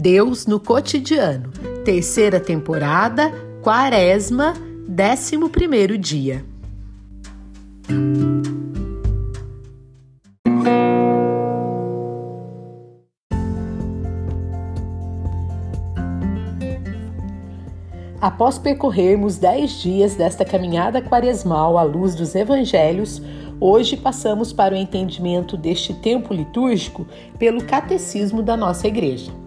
[0.00, 1.50] Deus no cotidiano.
[1.84, 3.30] Terceira temporada,
[3.62, 4.54] Quaresma,
[4.88, 6.42] décimo primeiro dia.
[18.18, 23.20] Após percorrermos dez dias desta caminhada quaresmal à luz dos evangelhos,
[23.60, 27.06] hoje passamos para o entendimento deste tempo litúrgico
[27.38, 29.39] pelo catecismo da nossa igreja.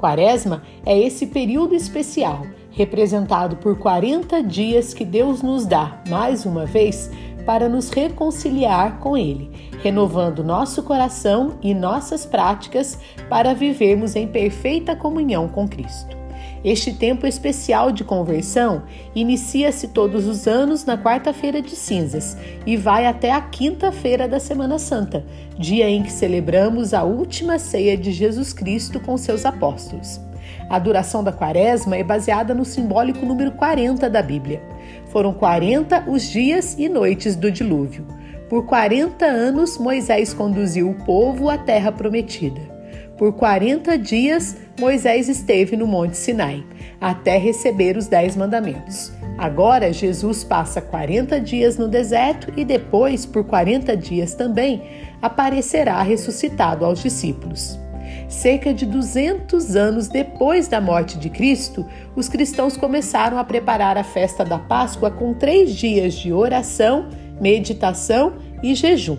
[0.00, 6.64] Quaresma é esse período especial, representado por 40 dias que Deus nos dá, mais uma
[6.64, 7.10] vez,
[7.44, 9.50] para nos reconciliar com Ele,
[9.82, 16.19] renovando nosso coração e nossas práticas para vivermos em perfeita comunhão com Cristo.
[16.64, 18.82] Este tempo especial de conversão
[19.14, 24.78] inicia-se todos os anos na quarta-feira de cinzas e vai até a quinta-feira da Semana
[24.78, 25.24] Santa,
[25.58, 30.20] dia em que celebramos a última ceia de Jesus Cristo com seus apóstolos.
[30.68, 34.62] A duração da quaresma é baseada no simbólico número 40 da Bíblia.
[35.06, 38.06] Foram 40 os dias e noites do dilúvio.
[38.48, 42.79] Por 40 anos, Moisés conduziu o povo à terra prometida.
[43.20, 46.64] Por 40 dias, Moisés esteve no Monte Sinai,
[46.98, 49.12] até receber os Dez Mandamentos.
[49.36, 54.82] Agora, Jesus passa 40 dias no deserto e depois, por 40 dias também,
[55.20, 57.78] aparecerá ressuscitado aos discípulos.
[58.26, 64.02] Cerca de 200 anos depois da morte de Cristo, os cristãos começaram a preparar a
[64.02, 68.32] festa da Páscoa com três dias de oração, meditação
[68.62, 69.18] e jejum.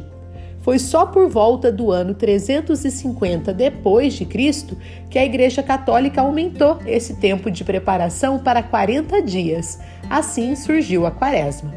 [0.62, 4.78] Foi só por volta do ano 350 depois de Cristo
[5.10, 9.80] que a Igreja Católica aumentou esse tempo de preparação para 40 dias.
[10.10, 11.74] Assim surgiu a Quaresma.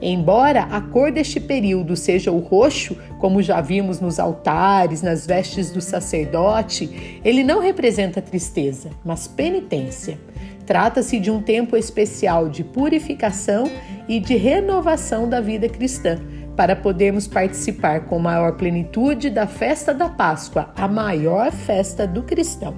[0.00, 5.70] Embora a cor deste período seja o roxo, como já vimos nos altares, nas vestes
[5.70, 10.18] do sacerdote, ele não representa tristeza, mas penitência.
[10.66, 13.70] Trata-se de um tempo especial de purificação
[14.06, 16.18] e de renovação da vida cristã
[16.56, 22.74] para podermos participar com maior plenitude da festa da Páscoa, a maior festa do cristão.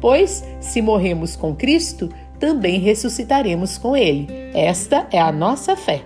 [0.00, 4.26] Pois, se morremos com Cristo, também ressuscitaremos com Ele.
[4.54, 6.02] Esta é a nossa fé.